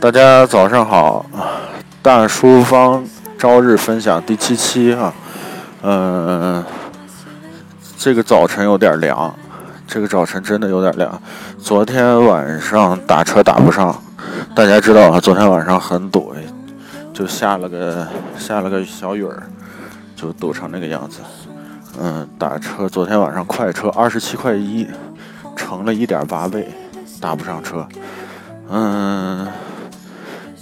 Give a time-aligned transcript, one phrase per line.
[0.00, 1.24] 大家早上好，
[2.02, 3.04] 大叔方
[3.38, 5.14] 朝日分享第七期哈，
[5.82, 6.64] 嗯，
[7.96, 9.32] 这个早晨有点凉，
[9.86, 11.22] 这个早晨真的有点凉。
[11.56, 13.96] 昨天晚上打车打不上，
[14.56, 16.34] 大家知道啊，昨天晚上很堵，
[17.14, 19.44] 就下了个下了个小雨儿，
[20.16, 21.20] 就堵成那个样子。
[22.00, 24.88] 嗯，打车昨天晚上快车二十七块一，
[25.72, 26.68] 乘了一点八倍，
[27.18, 27.88] 打不上车。
[28.68, 29.48] 嗯。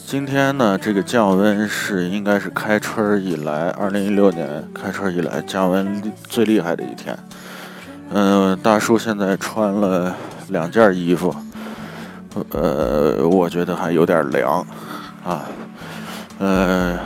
[0.06, 7.16] 今天呢，这个降温是应该是开春以来，二零一六年开春以来降温最厉害的一天。
[8.10, 10.14] 嗯，大叔现在穿了
[10.48, 11.34] 两件衣服，
[12.50, 14.66] 呃，我觉得还有点凉
[15.24, 15.42] 啊，
[16.38, 16.98] 呃，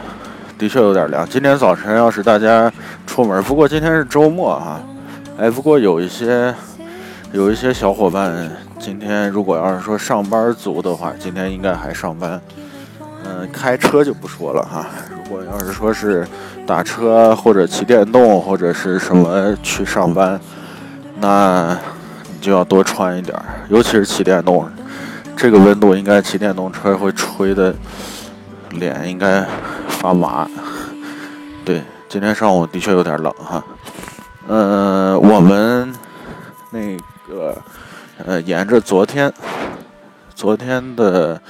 [0.56, 1.28] 的确有点凉。
[1.28, 2.72] 今天早晨要是大家
[3.06, 4.80] 出门，不过今天是周末哈，
[5.36, 6.54] 哎，不过有一些
[7.34, 12.40] 有一些小伙伴今天如果要是说上班族的话，今天应该还上班。
[13.24, 14.86] 嗯，开车就不说了哈。
[15.10, 16.24] 如果要是说是
[16.64, 20.40] 打车或者骑电动或者是什么去上班，
[21.18, 21.76] 那
[22.32, 23.36] 你就要多穿一点，
[23.68, 24.70] 尤其是骑电动，
[25.36, 27.74] 这个温度应该骑电动车会吹的
[28.70, 29.44] 脸应该
[29.88, 30.48] 发麻。
[31.64, 33.64] 对，今天上午的确有点冷哈。
[34.46, 35.92] 嗯，我们
[36.70, 36.96] 那
[37.28, 37.56] 个
[38.24, 39.32] 呃，沿着昨天
[40.34, 41.40] 昨天的。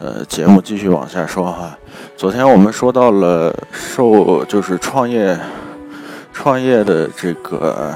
[0.00, 1.76] 呃，节目继续往下说哈。
[2.16, 5.36] 昨天我们说到了受，就是创业，
[6.32, 7.92] 创业的这个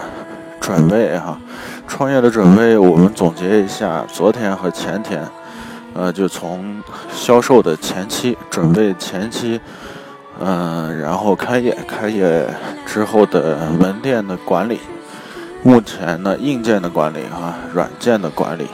[0.61, 1.39] 准备哈。
[1.87, 5.25] 创业的准备，我们总结一下，昨天和前天，
[5.95, 6.83] 呃，就从
[7.15, 9.61] 销售的前期准备前期，
[10.41, 12.53] 嗯，然后开业，开业
[12.85, 14.81] 之后的门店的管理，
[15.65, 18.67] 目前呢，硬件的管理哈，软件的管理。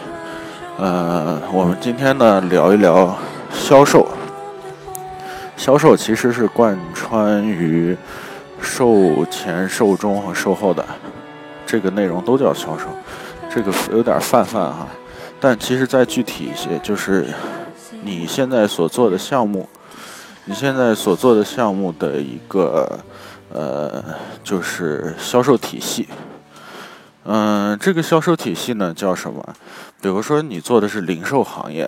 [0.78, 3.14] 呃，我们今天呢聊一聊
[3.52, 4.08] 销售。
[5.54, 7.94] 销售其实是贯穿于
[8.58, 10.82] 售前、售中和售后的
[11.66, 12.86] 这个内容都叫销售，
[13.50, 14.88] 这个有点泛泛哈。
[15.38, 17.26] 但其实再具体一些，就是
[18.02, 19.68] 你现在所做的项目，
[20.46, 22.98] 你现在所做的项目的一个
[23.52, 24.02] 呃，
[24.42, 26.08] 就是销售体系。
[27.30, 29.46] 嗯，这个销售体系呢叫什么？
[30.00, 31.86] 比如说你做的是零售行业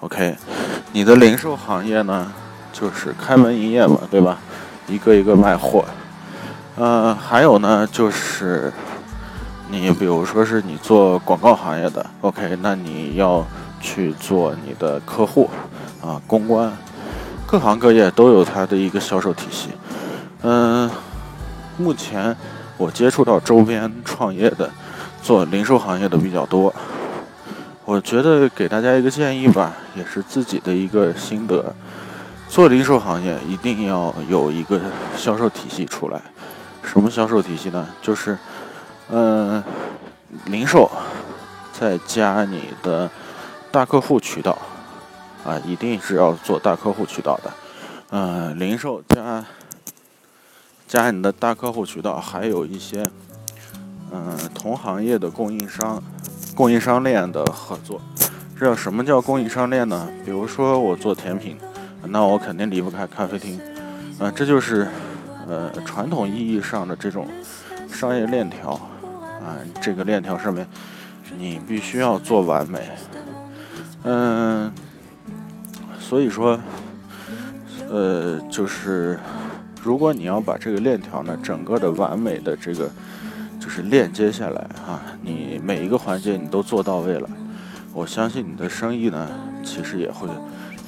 [0.00, 0.36] ，OK，
[0.92, 2.30] 你的零售行业呢
[2.70, 4.36] 就是开门营业嘛，对吧？
[4.86, 5.86] 一个一个卖货。
[6.76, 8.70] 嗯，还有呢就是
[9.70, 13.42] 你比如说是你做广告行业的，OK，那你要
[13.80, 15.48] 去做你的客户
[16.02, 16.70] 啊，公关，
[17.46, 19.70] 各行各业都有它的一个销售体系。
[20.42, 20.90] 嗯，
[21.78, 22.36] 目前
[22.80, 24.70] 我接触到周边创业的
[25.22, 26.74] 做零售行业的比较多。
[27.84, 31.74] 我觉得给大家一个建议吧，也是自己的一个心得。
[32.48, 34.80] 做零售行业一定要有一个
[35.14, 36.22] 销售体系出来。
[36.82, 37.86] 什么销售体系呢？
[38.00, 38.38] 就是，
[39.10, 39.62] 嗯，
[40.46, 40.90] 零售
[41.78, 43.10] 再加你的
[43.70, 44.56] 大客户渠道
[45.44, 47.52] 啊，一定是要做大客户渠道的。
[48.08, 49.44] 嗯，零售加
[50.90, 53.08] 加你的大客户渠道，还有一些
[54.10, 56.02] 嗯同行业的供应商。
[56.52, 58.00] 供应商链的合作，
[58.58, 60.08] 知道什么叫供应商链呢？
[60.24, 61.56] 比如说我做甜品，
[62.08, 63.60] 那我肯定离不开咖啡厅，
[64.18, 64.88] 啊，这就是
[65.46, 67.28] 呃传统意义上的这种
[67.88, 68.72] 商业链条
[69.12, 69.56] 啊。
[69.80, 70.66] 这个链条上面
[71.38, 72.80] 你必须要做完美，
[74.02, 74.72] 嗯，
[76.00, 76.58] 所以说
[77.88, 79.20] 呃就是
[79.82, 82.90] 如果你要把这个链条呢整个的完美的这个。
[83.60, 87.28] 就是链接下来啊，你每一个环节你都做到位了，
[87.92, 89.28] 我相信你的生意呢，
[89.62, 90.26] 其实也会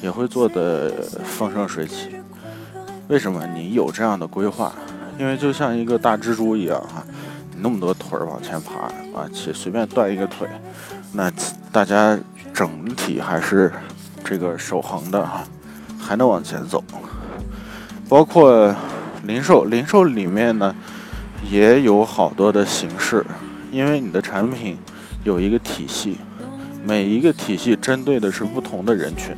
[0.00, 0.90] 也会做的
[1.22, 2.16] 风生水起。
[3.08, 3.46] 为什么？
[3.48, 4.72] 你有这样的规划，
[5.18, 7.04] 因为就像一个大蜘蛛一样哈，
[7.50, 8.86] 你那么多腿儿往前爬
[9.20, 10.48] 啊，且随便断一个腿，
[11.12, 11.30] 那
[11.70, 12.18] 大家
[12.54, 13.70] 整体还是
[14.24, 15.44] 这个守恒的哈，
[16.00, 16.82] 还能往前走。
[18.08, 18.74] 包括
[19.24, 20.74] 零售，零售里面呢。
[21.50, 23.26] 也有好多的形式，
[23.72, 24.78] 因为你的产品
[25.24, 26.16] 有一个体系，
[26.84, 29.34] 每一个体系针对的是不同的人群。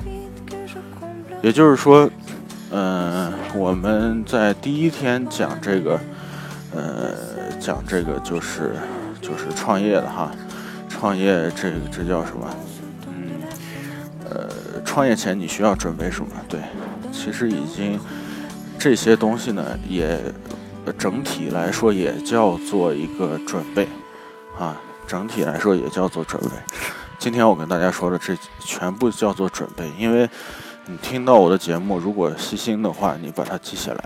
[1.41, 2.09] 也就是说，
[2.71, 5.99] 嗯，我们在第一天讲这个，
[6.75, 7.13] 呃，
[7.59, 8.73] 讲这个就是
[9.23, 10.31] 就是创业的哈，
[10.91, 12.55] 创业这个这叫什么？
[13.09, 13.31] 嗯，
[14.29, 14.47] 呃，
[14.85, 16.29] 创业前你需要准备什么？
[16.51, 16.61] 对，
[17.11, 17.99] 其实已经
[18.85, 20.21] 这些东西呢也。
[20.99, 23.89] 整体来说也叫做一个准备，
[24.59, 26.51] 啊，整体来说也叫做准备。
[27.19, 30.29] 今天我跟大家说的这全部叫做准备，因为
[30.85, 34.05] 你听到我的节目，如果细心的话，你把它记下来。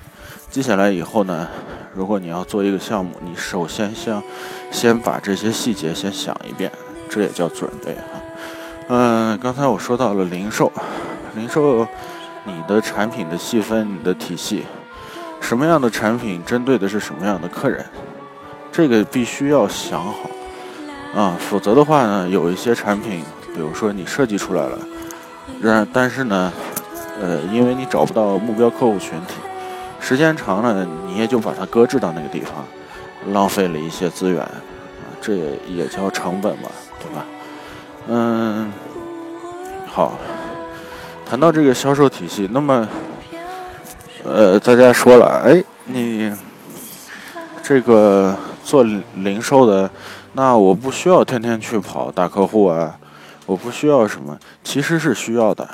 [0.53, 1.49] 记下来以后呢，
[1.93, 4.23] 如果你要做一个项目，你首先先
[4.71, 6.71] 先把这些细节先想一遍，
[7.11, 8.03] 这也叫准备哈。
[8.87, 10.71] 嗯，刚才我说到了零售，
[11.35, 11.85] 零售
[12.45, 14.65] 你的产品的细分，你的体系，
[15.41, 17.85] 什么样的产品针对的是什么样的客人，
[18.73, 20.31] 这个必须要想好
[21.15, 23.23] 啊，否则的话呢，有一些产品，
[23.55, 24.79] 比如说你设计出来了，
[25.61, 26.53] 然但是呢，
[27.21, 29.35] 呃，因为你找不到目标客户群体。
[30.01, 32.65] 时间长了，你也就把它搁置到那个地方，
[33.33, 34.53] 浪费了一些资源，啊，
[35.21, 36.69] 这也也叫成本嘛，
[37.01, 37.27] 对吧？
[38.07, 38.73] 嗯，
[39.87, 40.17] 好，
[41.29, 42.89] 谈到这个销售体系，那么，
[44.25, 46.33] 呃，大家说了，哎，你
[47.63, 48.35] 这个
[48.65, 48.83] 做
[49.17, 49.91] 零售的，
[50.33, 52.99] 那我不需要天天去跑大客户啊，
[53.45, 55.69] 我不需要什么，其实是需要的。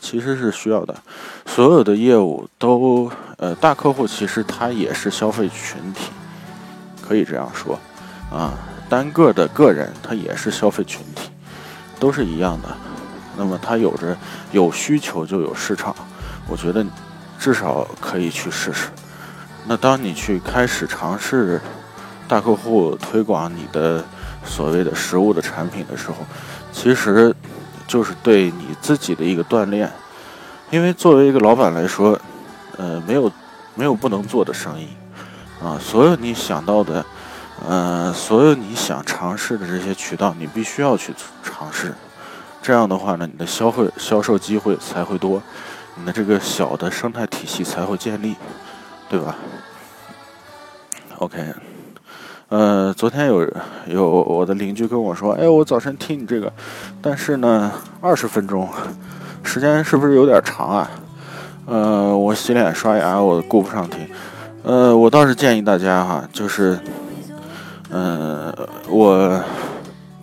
[0.00, 0.94] 其实是需要的，
[1.46, 6.10] 所有的业务都，呃，大客户其实他也是消费群体，
[7.00, 7.80] 可以这样说，
[8.30, 8.52] 啊，
[8.86, 11.30] 单个的个人他也是消费群体，
[11.98, 12.68] 都是一样的。
[13.36, 14.16] 那么他有着
[14.52, 15.94] 有需求就有市场，
[16.46, 16.84] 我觉得
[17.38, 18.88] 至少可以去试试。
[19.66, 21.60] 那当你去开始尝试
[22.26, 24.04] 大客户推广你的
[24.44, 26.16] 所谓的实物的产品的时候，
[26.72, 27.34] 其实。
[27.86, 29.92] 就是对你自己的一个锻炼，
[30.70, 32.18] 因为作为一个老板来说，
[32.78, 33.30] 呃，没有
[33.74, 34.88] 没有不能做的生意，
[35.62, 37.04] 啊，所有你想到的，
[37.68, 41.94] 呃，所有你想尝试的这些渠道，你必须要去尝试，
[42.64, 45.42] 这样的话呢，你的销会销售机会才会多，
[45.96, 48.34] 你的这个小的生态体系才会建立，
[49.06, 49.36] 对吧
[51.18, 51.44] ？OK。
[52.48, 53.46] 呃，昨天有
[53.86, 56.50] 有我的邻居跟我说，哎，我早晨听你这个，
[57.02, 57.70] 但是呢，
[58.00, 58.66] 二十分钟，
[59.42, 60.90] 时间是不是有点长啊？
[61.66, 64.08] 呃，我洗脸刷牙我顾不上听，
[64.62, 66.78] 呃，我倒是建议大家哈，就是，
[67.90, 68.50] 嗯，
[68.88, 69.38] 我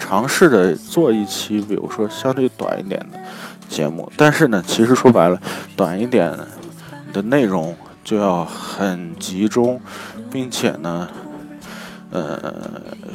[0.02, 3.20] 尝试着做一期，比如说相对短一点的
[3.70, 5.40] 节目，但是呢，其实说白了，
[5.76, 6.36] 短一点
[7.14, 9.80] 的内容就要很集中，
[10.32, 11.08] 并且呢。
[12.14, 12.54] 呃，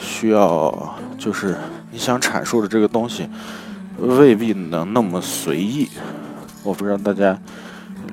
[0.00, 1.54] 需要就是
[1.90, 3.28] 你想阐述的这个东西，
[3.98, 5.90] 未必能那么随意。
[6.62, 7.38] 我不知道大家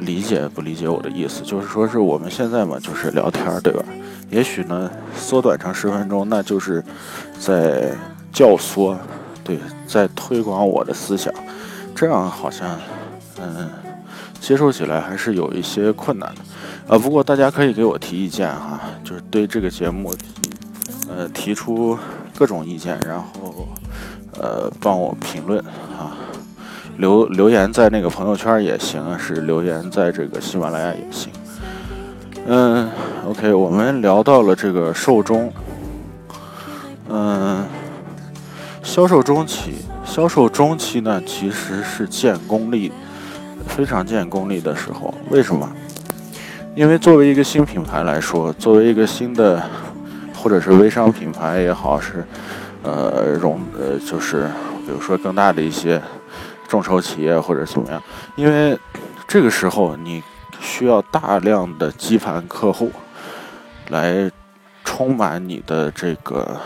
[0.02, 3.82] 理解不理解我的意思，就是说是我们现在嘛，就是聊天，对吧？
[4.30, 6.84] 也许呢，缩短成十分钟，那就是
[7.40, 7.90] 在
[8.34, 8.98] 教唆，
[9.44, 11.34] 对，在推广我的思想。
[11.96, 12.78] 这样好像，
[13.40, 13.70] 嗯，
[14.42, 16.96] 接受起来还是有一些困难的。
[16.96, 20.14] 啊，不过大家可以给我提意见哈，就是对这个节目。
[21.16, 21.98] 呃，提出
[22.36, 23.68] 各种意见，然后
[24.40, 25.60] 呃，帮我评论
[26.00, 26.16] 啊，
[26.98, 31.32] 留留言在那个朋友圈也行，是留言在这个喜马拉雅也行。
[32.48, 32.90] 嗯
[33.28, 35.52] ，OK，我们聊到了这个寿终，
[38.94, 39.74] 销售中期，
[40.06, 42.92] 销售中期呢，其实是见功力，
[43.66, 45.12] 非常见功力的时候。
[45.32, 45.68] 为什么？
[46.76, 49.68] 因为作为一个新品牌来说，作为一个新的。
[50.36, 52.24] 或者是微商品牌也好，是，
[52.84, 54.44] 呃，融呃，就是
[54.86, 56.00] 比如说更大的一些
[56.68, 58.04] 众筹企业或者怎么样，
[58.36, 58.78] 因为
[59.26, 60.22] 这个时候你
[60.60, 62.92] 需要大量的基盘客户
[63.88, 64.30] 来
[64.84, 66.60] 充满你的这个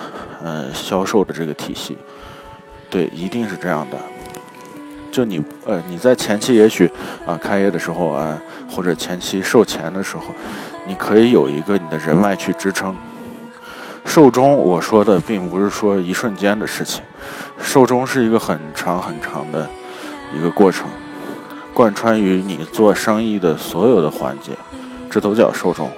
[0.44, 1.96] 呃销售的这个体系，
[2.90, 3.98] 对，一定是这样的。
[5.12, 6.90] 就你呃你在前期也许
[7.26, 8.38] 啊开业的时候啊，
[8.70, 10.26] 或者前期售前的时候，
[10.86, 12.96] 你可以有一个你的人脉去支撑。
[14.06, 17.04] 售中，我说的并不是说一瞬间的事情，
[17.60, 19.68] 售中是一个很长很长的
[20.34, 20.88] 一个过程，
[21.74, 24.54] 贯穿于你做生意的所有的环节，
[25.10, 25.90] 这都叫售中。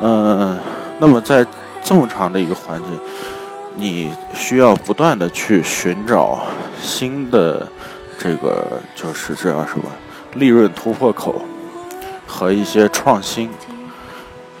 [0.00, 0.58] 嗯，
[0.98, 1.46] 那么在
[1.84, 2.88] 这么长的一个环节，
[3.76, 6.46] 你需要不断的去寻找
[6.80, 7.68] 新的
[8.18, 9.84] 这个就是这样什么
[10.34, 11.42] 利润突破口
[12.26, 13.50] 和一些创新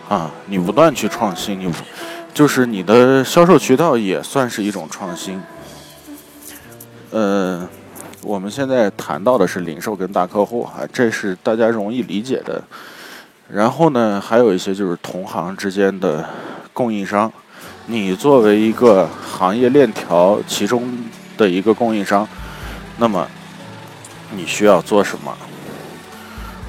[0.08, 1.72] 啊，你不断去创新，你。
[2.34, 5.40] 就是你的销售渠道也算是一种创新。
[7.12, 7.64] 呃，
[8.22, 12.60] 我们现在谈到的是零售跟大客户啊，这是大家容易理解的。
[13.48, 16.28] 然后呢，还有一些就是同行之间的
[16.72, 17.32] 供应商。
[17.86, 20.92] 你作为一个行业链条其中
[21.36, 22.28] 的一个供应商，
[22.96, 23.28] 那么
[24.30, 25.36] 你需要做什么？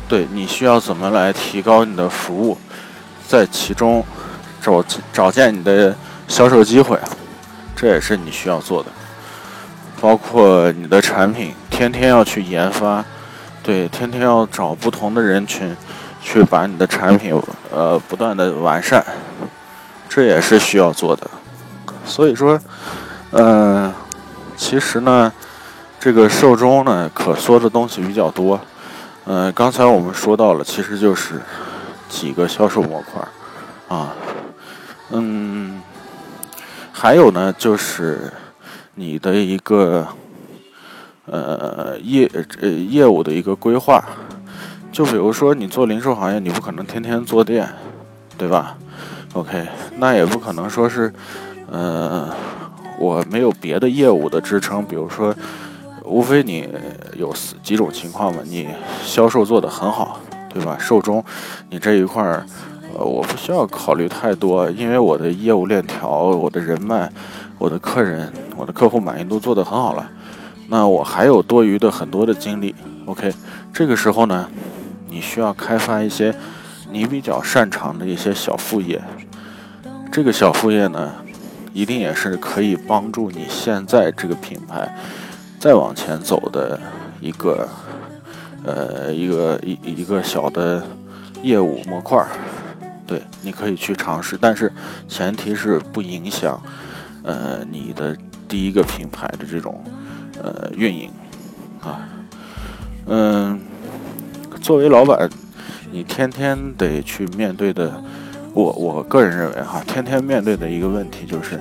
[0.07, 2.57] 对你需要怎么来提高你的服务，
[3.27, 4.03] 在其中。
[4.61, 5.95] 找找见你的
[6.27, 6.97] 销售机会，
[7.75, 8.89] 这也是你需要做的。
[10.01, 13.05] 包括你的产品，天天要去研发，
[13.61, 15.77] 对，天天要找不同的人群，
[16.19, 17.39] 去把你的产品
[17.71, 19.05] 呃不断的完善，
[20.15, 21.29] 这也是需要做的。
[22.05, 22.57] 所以说，
[23.31, 23.93] 嗯，
[24.55, 25.29] 其实呢，
[25.99, 28.57] 这个寿终呢，可说的东西比较多。
[29.25, 31.41] 嗯，刚才我们说到了，其实就是
[32.07, 33.21] 几个销售模块
[33.89, 34.13] 啊，
[35.09, 35.81] 嗯，
[36.93, 38.31] 还有呢就是。
[38.97, 40.07] 你的一个
[41.25, 42.31] 呃业
[42.61, 44.01] 呃业务的一个规划，
[44.89, 47.67] 就比如说你做零售行业，你不可能天天做店，
[48.37, 48.77] 对吧
[49.35, 51.13] ？OK，那也不可能说是
[51.69, 52.33] 呃
[52.97, 55.35] 我没有别的业务的支撑，比如说，
[56.03, 56.67] 无非你
[57.15, 58.69] 有几种情况嘛，你
[59.03, 60.77] 销售做得很好，对吧？
[60.79, 61.23] 售中
[61.69, 62.45] 你这一块儿，
[62.97, 67.11] 呃，我不需要考虑太多，因为我的业务链条，我的人脉。
[67.57, 70.11] 我的客人，我的客户满意度做得很好了，
[70.67, 72.75] 那我还有多余的很多的精力。
[73.05, 73.33] OK，
[73.71, 74.45] 这个时候呢，
[75.07, 76.35] 你需要开发一些
[76.91, 79.01] 你比较擅长的一些小副业。
[80.15, 81.13] 这个小副业呢，
[81.73, 84.89] 一定也是可以帮助你现在这个品牌
[85.59, 86.79] 再往前走的
[87.19, 87.67] 一个
[88.63, 90.81] 呃一个一一个小的
[91.43, 92.25] 业务模块。
[93.05, 94.71] 对，你可以去尝试，但是
[95.05, 96.63] 前提是不影响。
[97.21, 98.15] 呃，你的
[98.47, 99.83] 第一个品牌的这种
[100.41, 101.11] 呃运营
[101.81, 102.07] 啊，
[103.07, 103.59] 嗯，
[104.61, 105.29] 作为老板，
[105.91, 108.01] 你天天得去面对的，
[108.55, 111.59] 我我个人认为哈，天天面对的一个问题就是，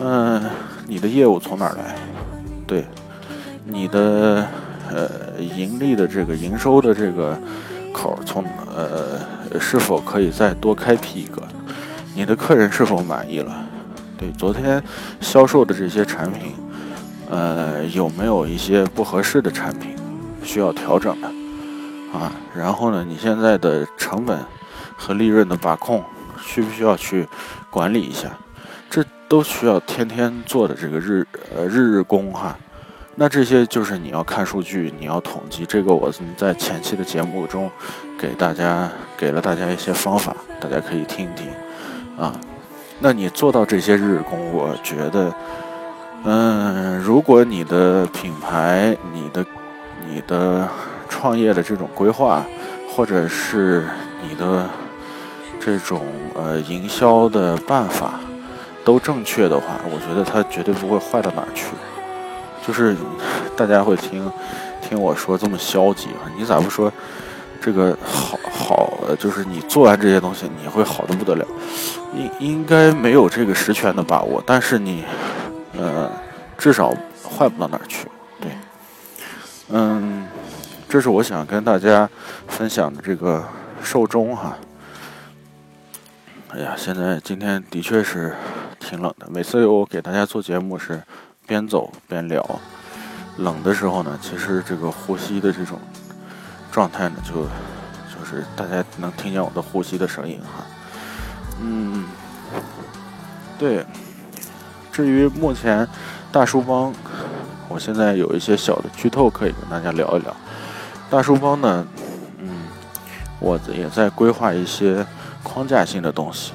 [0.00, 0.40] 嗯，
[0.86, 1.96] 你的业务从哪儿来？
[2.66, 2.84] 对，
[3.64, 4.46] 你的
[4.90, 7.36] 呃盈利的这个营收的这个
[7.90, 8.44] 口从
[8.76, 9.18] 呃
[9.58, 11.42] 是否可以再多开辟一个？
[12.14, 13.66] 你的客人是否满意了？
[14.18, 14.82] 对，昨天
[15.22, 16.52] 销售的这些产品，
[17.30, 19.96] 呃，有没有一些不合适的产品
[20.44, 21.28] 需要调整的
[22.12, 22.30] 啊？
[22.54, 24.38] 然后呢，你现在的成本
[25.00, 26.04] 和利润的把控
[26.44, 27.26] 需不需要去
[27.70, 28.28] 管理一下？
[28.90, 31.26] 这都需要天天做的这个日
[31.56, 32.54] 呃日日工哈。
[33.14, 35.64] 那这些就是你要看数据，你要统计。
[35.64, 37.70] 这个我在前期的节目中
[38.18, 41.48] 给大家给了大家一些方法，大家可以听一听
[42.18, 42.34] 啊。
[42.98, 45.32] 那你做到这些日日工，我觉得，
[46.24, 49.44] 嗯，如果你的品牌、你的、
[50.08, 50.68] 你的
[51.08, 52.44] 创业的这种规划，
[52.94, 53.86] 或者是
[54.22, 54.68] 你的
[55.60, 56.00] 这种
[56.34, 58.18] 呃营销的办法
[58.84, 61.66] 都正确的话，我觉得它绝对不会坏到哪儿去。
[62.66, 62.96] 就是
[63.56, 64.30] 大家会听
[64.80, 66.92] 听我说这么消极啊，你咋不说
[67.60, 68.90] 这个好好？
[69.18, 71.46] 就是你做完这些东西，你会好的不得了。
[72.14, 75.04] 应应该没有这个实权的把握，但是你，
[75.76, 76.10] 呃，
[76.56, 78.06] 至少坏不到哪儿去。
[78.40, 78.50] 对，
[79.68, 80.26] 嗯，
[80.88, 82.08] 这是我想跟大家
[82.48, 83.44] 分享的这个
[83.82, 84.56] 寿终哈。
[86.52, 88.34] 哎呀，现在今天的确是
[88.80, 89.28] 挺冷的。
[89.30, 91.00] 每次我给大家做节目是
[91.46, 92.44] 边走边聊，
[93.36, 95.78] 冷的时候呢，其实这个呼吸的这种
[96.72, 97.44] 状态呢，就
[98.12, 100.66] 就是大家能听见我的呼吸的声音哈。
[101.60, 102.04] 嗯，
[103.56, 103.86] 对。
[104.90, 105.86] 至于目前
[106.32, 106.92] 大叔帮，
[107.68, 110.34] 我现在有一些小的剧透可以跟大家聊一聊。
[111.08, 111.86] 大叔帮呢，
[112.38, 112.64] 嗯，
[113.38, 115.06] 我也在规划一些
[115.42, 116.52] 框架性的东西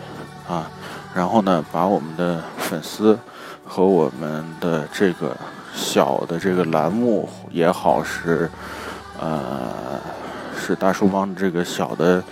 [0.48, 0.70] 啊，
[1.14, 3.18] 然后呢，把我们的粉丝
[3.66, 5.36] 和我们的这个
[5.74, 8.50] 小的这个栏目也好，是
[9.20, 10.00] 呃，
[10.58, 12.24] 是大叔帮这个小的。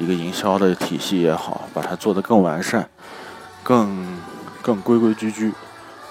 [0.00, 2.88] 一个营销的体系也好，把它做得更完善，
[3.64, 4.16] 更
[4.62, 5.52] 更规规矩矩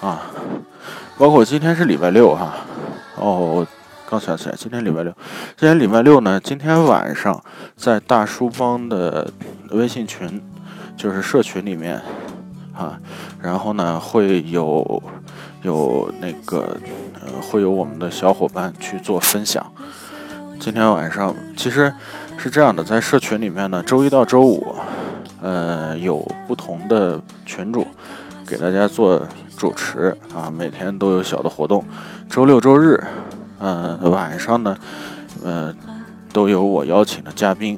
[0.02, 0.24] 啊。
[1.18, 2.58] 包括今天是礼拜六哈，
[3.16, 3.66] 哦，
[4.10, 5.14] 刚想起来，今天礼拜六，
[5.58, 7.44] 今天礼拜六呢，今天晚上
[7.76, 9.30] 在大叔帮的
[9.72, 10.42] 微信群，
[10.96, 12.02] 就是社群里面
[12.74, 12.98] 啊，
[13.42, 15.04] 然后呢会有
[15.64, 16.78] 有那个
[17.16, 19.66] 呃会有我们的小伙伴去做分享。
[20.58, 21.94] 今天晚上其实。
[22.40, 24.76] 是这样的，在社群里面呢，周一到周五，
[25.42, 27.86] 呃，有不同的群主
[28.46, 29.20] 给大家做
[29.58, 31.84] 主持啊，每天都有小的活动。
[32.30, 33.04] 周六周日，
[33.60, 34.78] 嗯，晚上呢，
[35.44, 35.74] 呃，
[36.32, 37.78] 都有我邀请的嘉宾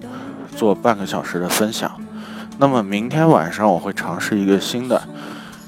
[0.55, 1.91] 做半个小时的分享。
[2.57, 5.01] 那么明天晚上我会尝试一个新的，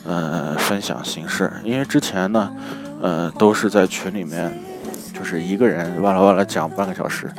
[0.06, 2.52] 呃，分享形式，因为之前呢，
[3.02, 4.52] 呃，都是在群里面，
[5.14, 7.32] 就是一个人哇啦哇啦讲半个小时。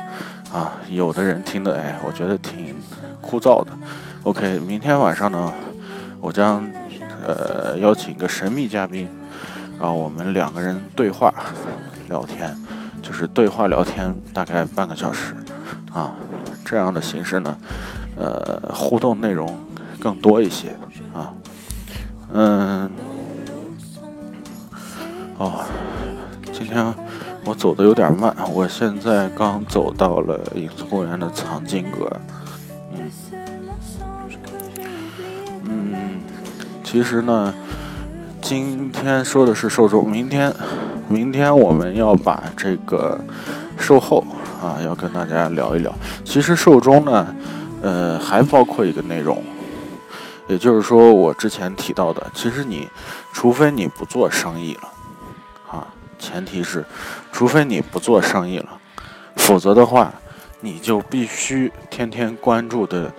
[0.51, 2.75] 啊，有的人听的哎，我觉得挺
[3.21, 3.71] 枯燥的。
[4.21, 5.51] OK，明天晚上呢，
[6.21, 6.63] 我将
[7.25, 9.09] 呃，邀请一个神秘嘉宾，
[9.79, 11.33] 然后我们两个人对话
[12.13, 12.55] 聊天，
[13.01, 15.33] 就是对话聊天，大概半个小时，
[15.91, 16.13] 啊，
[16.63, 17.57] 这样的形式呢，
[18.15, 19.57] 呃，互动内容
[19.99, 20.77] 更多一些，
[21.11, 21.33] 啊，
[22.31, 22.87] 嗯，
[25.39, 25.65] 哦，
[26.51, 26.93] 今天
[27.45, 32.15] 我走的有点慢，我现在刚走到了影子公园的藏经阁
[35.65, 36.19] 嗯。
[36.83, 37.51] 其实呢，
[38.39, 40.53] 今天说的是受众，明天，
[41.13, 43.23] 明天我们要把这个
[43.77, 44.25] 售后
[44.59, 45.93] 啊，要跟大家聊一聊。
[46.25, 47.35] 其实售中呢，
[47.83, 49.43] 呃，还包括一个内容，
[50.47, 52.87] 也就是说我之前提到的，其实你，
[53.31, 54.89] 除非你不做生意了，
[55.71, 56.83] 啊，前提是，
[57.31, 58.69] 除非你不做生意了，
[59.35, 60.11] 否则的话，
[60.61, 63.13] 你就必须天天关注的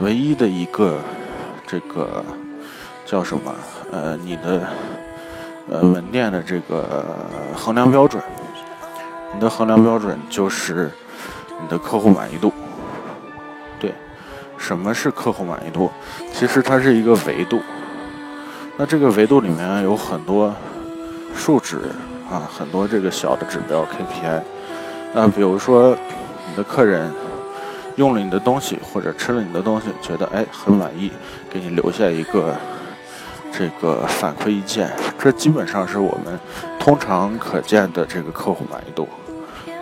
[0.00, 0.98] 唯一的一个
[1.64, 2.24] 这个。
[3.08, 3.54] 叫什么？
[3.92, 4.66] 呃，你的
[5.68, 7.04] 呃门店的这个
[7.54, 8.22] 衡量标准，
[9.34, 10.90] 你的衡量标准就是
[11.60, 12.52] 你的客户满意度。
[13.80, 13.92] 对，
[14.56, 15.90] 什么是客户满意度？
[16.32, 17.60] 其实它是一个维度。
[18.76, 20.54] 那这个维度里面有很多
[21.34, 21.78] 数值
[22.30, 24.42] 啊，很多这个小的指标 KPI。
[25.14, 25.96] 那比如说
[26.48, 27.10] 你的客人
[27.96, 31.10] 用了你的东西或者吃了你的东西，觉得哎很满意，
[31.50, 32.54] 给你留下一个。
[33.52, 36.38] 这个反馈意见，这基本上是我们
[36.78, 39.08] 通常可见的这个客户满意度，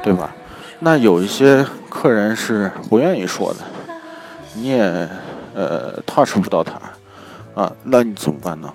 [0.02, 0.30] 对吧？
[0.78, 3.60] 那有一些客人是不愿意说的，
[4.54, 5.08] 你也
[5.54, 6.78] 呃 touch 不到他
[7.54, 8.72] 啊，那你怎么办呢？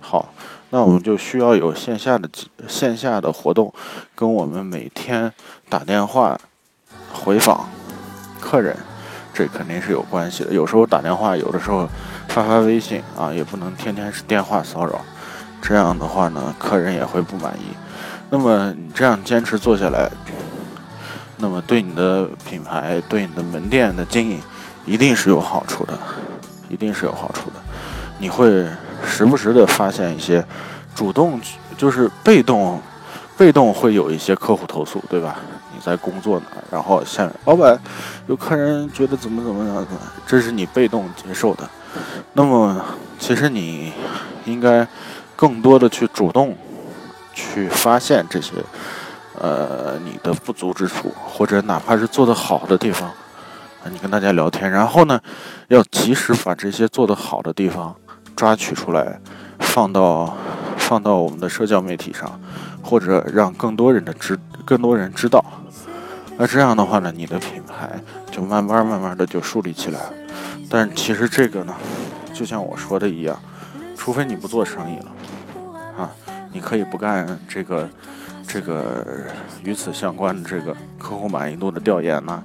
[0.00, 0.32] 好，
[0.70, 2.28] 那我们就需要有线下的
[2.68, 3.72] 线下的活动，
[4.14, 5.32] 跟我们每天
[5.68, 6.38] 打电话
[7.12, 7.68] 回访
[8.38, 8.76] 客人，
[9.32, 10.52] 这肯定是有关系的。
[10.52, 11.88] 有时候打电话，有的时候。
[12.30, 15.00] 发发微信啊，也不能天天是电话骚扰，
[15.60, 17.74] 这样的话呢，客人也会不满意。
[18.30, 20.08] 那么你这样坚持做下来，
[21.36, 24.40] 那么对你的品牌、对你的门店的经营，
[24.86, 25.98] 一定是有好处的，
[26.68, 27.56] 一定是有好处的。
[28.18, 28.64] 你会
[29.04, 30.44] 时不时的发现一些
[30.94, 31.40] 主动，
[31.76, 32.80] 就是被动，
[33.40, 35.36] 被动会有一些客户投诉，对吧？
[35.72, 37.74] 你在工作呢，然后下面老板
[38.26, 39.88] 有客人觉得怎么怎么样的，
[40.26, 41.66] 这是你被动接受的。
[42.34, 42.84] 那么，
[43.18, 43.94] 其实你
[44.44, 44.86] 应该
[45.34, 46.54] 更多的去主动
[47.32, 48.52] 去发现这些，
[49.40, 53.10] 呃，你的不足之处，或者哪怕是做得好的地方，
[53.84, 55.18] 你跟大家聊天，然后呢，
[55.68, 57.96] 要及时把这些做得好的地方
[58.36, 59.18] 抓取出来，
[59.60, 60.36] 放到
[60.76, 62.38] 放到我们的社交媒体上，
[62.82, 65.44] 或者让更多人的知更多人知道。
[66.36, 70.12] 那这样的话呢，你的品牌就慢慢慢慢的就树立起来了。
[70.70, 71.74] 但其实这个呢，
[72.32, 73.38] 就像我说的一样，
[73.96, 75.06] 除非你不做生意了，
[75.98, 76.10] 啊，
[76.52, 77.88] 你可以不干这个，
[78.46, 79.04] 这个
[79.64, 82.42] 与此相关的这个客户满意度的调研呐，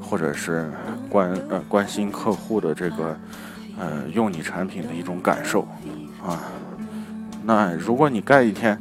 [0.00, 0.72] 或者是
[1.10, 3.16] 关呃关心客户的这个
[3.78, 5.68] 呃用你产品的一种感受，
[6.24, 6.40] 啊，
[7.44, 8.80] 那如果你干一天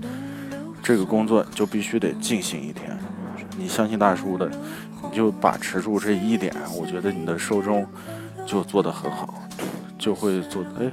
[0.83, 2.95] 这个工作，就必须得进行一天。
[3.57, 4.51] 你相信大叔的，
[5.01, 7.87] 你就把持住这一点，我觉得你的受众。
[8.45, 9.33] 就做得很好，
[9.97, 10.91] 就会做哎，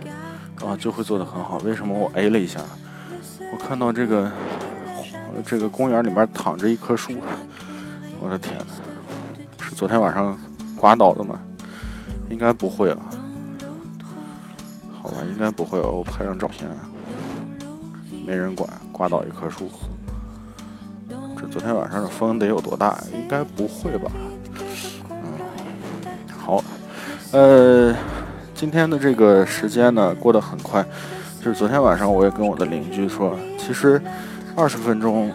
[0.64, 1.58] 啊就会做得很好。
[1.64, 2.60] 为什么我 A 了一下？
[3.52, 4.30] 我看到这个
[5.44, 7.12] 这个公园里面躺着一棵树，
[8.20, 8.64] 我的天呐，
[9.60, 10.38] 是昨天晚上
[10.76, 11.40] 刮倒的吗？
[12.30, 13.02] 应该不会了，
[15.02, 15.80] 好吧，应该不会。
[15.80, 16.70] 我拍张照片，
[18.24, 18.70] 没人管，
[19.00, 19.70] 刮倒一棵树。
[21.34, 22.98] 这昨天晚上的风得有多大？
[23.14, 24.10] 应该不会吧？
[25.08, 25.16] 嗯，
[26.36, 26.62] 好。
[27.32, 27.96] 呃，
[28.54, 30.84] 今天的这个时间呢过得很快，
[31.42, 33.98] 就是昨天晚上我也跟我的邻居说，其实
[34.54, 35.32] 二十分钟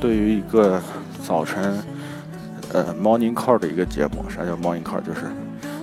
[0.00, 0.80] 对于一个
[1.22, 1.76] 早晨
[2.72, 5.02] 呃 morning call 的一个节目，啥叫 morning call？
[5.02, 5.26] 就是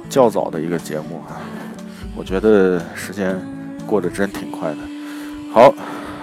[0.10, 1.38] 较早的一个节目啊，
[2.16, 3.40] 我觉得时间
[3.86, 4.78] 过得真挺快的。
[5.54, 5.72] 好，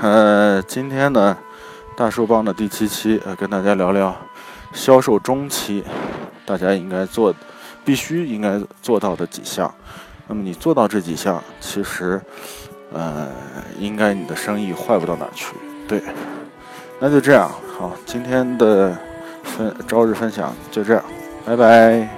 [0.00, 1.36] 呃，今天呢
[1.96, 4.16] 大树帮的第七期，呃，跟大家聊聊
[4.72, 5.84] 销售中期，
[6.44, 7.34] 大家应该做。
[7.84, 9.74] 必须应该做到的几项，
[10.26, 12.20] 那么你做到这几项，其实，
[12.92, 13.28] 呃，
[13.78, 15.54] 应该你的生意坏不到哪去。
[15.88, 16.02] 对，
[17.00, 18.94] 那就这样，好，今天的
[19.42, 21.02] 分朝日分享就这样，
[21.46, 22.17] 拜拜。